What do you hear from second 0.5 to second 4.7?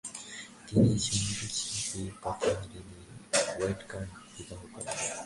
তিনি সংগীতশিল্পী কাথারিনা ওয়েডনারকে বিবাহ